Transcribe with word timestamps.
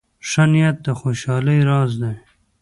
ښه 0.29 0.43
نیت 0.51 0.77
د 0.85 0.87
خوشحالۍ 0.99 1.59
راز 1.69 1.91
دی. 2.01 2.13